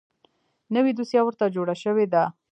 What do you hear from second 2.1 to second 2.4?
ده.